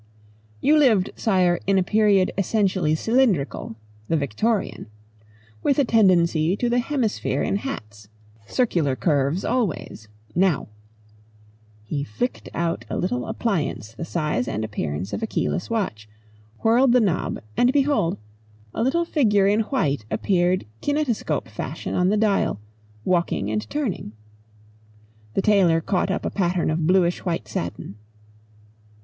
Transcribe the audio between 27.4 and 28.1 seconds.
satin.